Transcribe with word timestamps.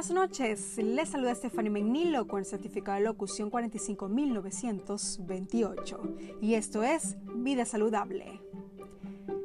buenas 0.00 0.30
noches. 0.30 0.78
Les 0.78 1.10
saluda 1.10 1.34
Stephanie 1.34 1.68
Menilo 1.68 2.26
con 2.26 2.38
el 2.38 2.46
certificado 2.46 2.96
de 2.96 3.04
locución 3.04 3.50
45928 3.50 6.00
y 6.40 6.54
esto 6.54 6.82
es 6.82 7.18
Vida 7.34 7.66
Saludable. 7.66 8.40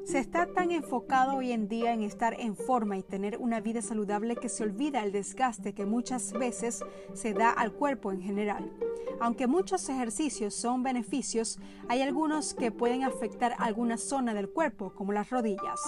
Se 0.05 0.19
está 0.19 0.45
tan 0.45 0.71
enfocado 0.71 1.35
hoy 1.35 1.51
en 1.51 1.67
día 1.67 1.91
en 1.91 2.03
estar 2.03 2.39
en 2.39 2.55
forma 2.55 2.95
y 2.95 3.03
tener 3.03 3.37
una 3.37 3.59
vida 3.59 3.81
saludable 3.81 4.37
que 4.37 4.47
se 4.47 4.63
olvida 4.63 5.03
el 5.03 5.11
desgaste 5.11 5.73
que 5.73 5.85
muchas 5.85 6.31
veces 6.31 6.85
se 7.13 7.33
da 7.33 7.49
al 7.49 7.73
cuerpo 7.73 8.13
en 8.13 8.21
general. 8.21 8.71
Aunque 9.19 9.47
muchos 9.47 9.89
ejercicios 9.89 10.55
son 10.55 10.83
beneficios, 10.83 11.59
hay 11.89 12.01
algunos 12.01 12.53
que 12.53 12.71
pueden 12.71 13.03
afectar 13.03 13.55
alguna 13.57 13.97
zona 13.97 14.33
del 14.33 14.49
cuerpo, 14.49 14.93
como 14.95 15.11
las 15.11 15.29
rodillas. 15.29 15.81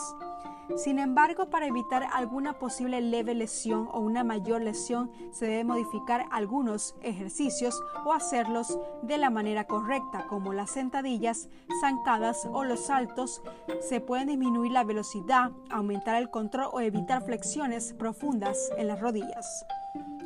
Sin 0.75 0.99
embargo, 0.99 1.49
para 1.49 1.65
evitar 1.65 2.07
alguna 2.13 2.59
posible 2.59 3.01
leve 3.01 3.33
lesión 3.33 3.89
o 3.91 3.99
una 3.99 4.23
mayor 4.23 4.61
lesión, 4.61 5.09
se 5.31 5.45
debe 5.45 5.63
modificar 5.63 6.25
algunos 6.29 6.95
ejercicios 7.01 7.81
o 8.05 8.13
hacerlos 8.13 8.77
de 9.01 9.17
la 9.17 9.29
manera 9.29 9.65
correcta, 9.65 10.27
como 10.27 10.53
las 10.53 10.71
sentadillas, 10.71 11.49
zancadas 11.81 12.47
o 12.51 12.63
los 12.63 12.81
saltos. 12.81 13.41
Se 13.79 14.01
puede 14.01 14.25
disminuir 14.25 14.71
la 14.71 14.83
velocidad, 14.83 15.51
aumentar 15.69 16.17
el 16.17 16.29
control 16.29 16.69
o 16.73 16.81
evitar 16.81 17.23
flexiones 17.23 17.93
profundas 17.93 18.69
en 18.77 18.87
las 18.87 18.99
rodillas. 18.99 19.65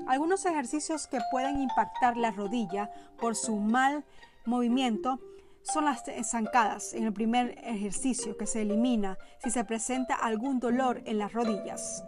Algunos 0.07 0.45
ejercicios 0.45 1.07
que 1.07 1.19
pueden 1.29 1.61
impactar 1.61 2.17
la 2.17 2.31
rodilla 2.31 2.91
por 3.19 3.35
su 3.35 3.55
mal 3.57 4.03
movimiento 4.45 5.19
son 5.63 5.85
las 5.85 6.03
zancadas 6.29 6.93
en 6.93 7.03
el 7.05 7.13
primer 7.13 7.57
ejercicio 7.63 8.37
que 8.37 8.47
se 8.47 8.61
elimina 8.61 9.17
si 9.43 9.51
se 9.51 9.63
presenta 9.63 10.15
algún 10.15 10.59
dolor 10.59 11.01
en 11.05 11.17
las 11.17 11.33
rodillas. 11.33 12.03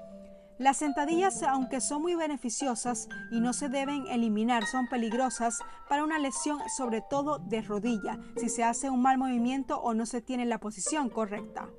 Las 0.59 0.77
sentadillas, 0.77 1.41
aunque 1.43 1.81
son 1.81 2.03
muy 2.03 2.15
beneficiosas 2.15 3.09
y 3.31 3.41
no 3.41 3.53
se 3.53 3.69
deben 3.69 4.05
eliminar, 4.07 4.65
son 4.65 4.87
peligrosas 4.87 5.59
para 5.89 6.03
una 6.03 6.19
lesión, 6.19 6.59
sobre 6.77 7.01
todo 7.01 7.39
de 7.39 7.61
rodilla, 7.61 8.19
si 8.37 8.49
se 8.49 8.63
hace 8.63 8.89
un 8.89 9.01
mal 9.01 9.17
movimiento 9.17 9.79
o 9.79 9.93
no 9.93 10.05
se 10.05 10.21
tiene 10.21 10.45
la 10.45 10.59
posición 10.59 11.09
correcta. 11.09 11.69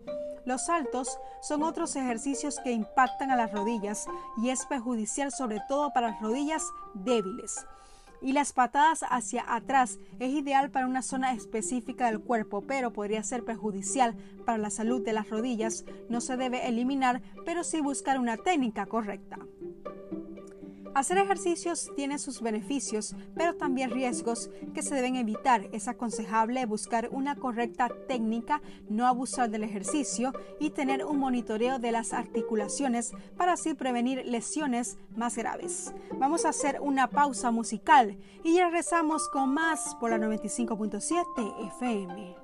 Los 0.44 0.66
saltos 0.66 1.18
son 1.40 1.62
otros 1.62 1.96
ejercicios 1.96 2.58
que 2.62 2.72
impactan 2.72 3.30
a 3.30 3.36
las 3.36 3.52
rodillas 3.52 4.06
y 4.36 4.50
es 4.50 4.66
perjudicial 4.66 5.30
sobre 5.30 5.60
todo 5.68 5.92
para 5.92 6.08
las 6.08 6.20
rodillas 6.20 6.64
débiles 6.94 7.64
y 8.24 8.32
las 8.32 8.54
patadas 8.54 9.04
hacia 9.10 9.44
atrás 9.46 9.98
es 10.18 10.32
ideal 10.32 10.70
para 10.70 10.86
una 10.86 11.02
zona 11.02 11.34
específica 11.34 12.06
del 12.06 12.20
cuerpo, 12.20 12.62
pero 12.62 12.90
podría 12.90 13.22
ser 13.22 13.44
perjudicial 13.44 14.14
para 14.46 14.56
la 14.56 14.70
salud 14.70 15.04
de 15.04 15.12
las 15.12 15.28
rodillas. 15.28 15.84
No 16.08 16.22
se 16.22 16.38
debe 16.38 16.66
eliminar, 16.66 17.20
pero 17.44 17.62
sí 17.64 17.82
buscar 17.82 18.18
una 18.18 18.38
técnica 18.38 18.86
correcta. 18.86 19.38
Hacer 20.94 21.18
ejercicios 21.18 21.90
tiene 21.96 22.18
sus 22.20 22.40
beneficios, 22.40 23.16
pero 23.34 23.56
también 23.56 23.90
riesgos 23.90 24.48
que 24.74 24.82
se 24.82 24.94
deben 24.94 25.16
evitar. 25.16 25.68
Es 25.72 25.88
aconsejable 25.88 26.64
buscar 26.66 27.08
una 27.10 27.34
correcta 27.34 27.88
técnica, 28.06 28.62
no 28.88 29.08
abusar 29.08 29.50
del 29.50 29.64
ejercicio 29.64 30.32
y 30.60 30.70
tener 30.70 31.04
un 31.04 31.18
monitoreo 31.18 31.80
de 31.80 31.90
las 31.90 32.12
articulaciones 32.12 33.12
para 33.36 33.54
así 33.54 33.74
prevenir 33.74 34.24
lesiones 34.24 34.96
más 35.16 35.36
graves. 35.36 35.92
Vamos 36.16 36.44
a 36.44 36.50
hacer 36.50 36.78
una 36.80 37.10
pausa 37.10 37.50
musical 37.50 38.16
y 38.44 38.60
regresamos 38.60 39.28
con 39.28 39.52
más 39.52 39.96
por 39.96 40.10
la 40.10 40.18
95.7 40.18 41.66
FM. 41.68 42.43